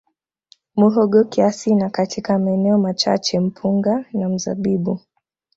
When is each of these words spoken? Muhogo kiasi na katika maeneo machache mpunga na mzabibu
Muhogo 0.75 1.23
kiasi 1.23 1.75
na 1.75 1.89
katika 1.89 2.39
maeneo 2.39 2.77
machache 2.77 3.39
mpunga 3.39 4.05
na 4.13 4.29
mzabibu 4.29 4.99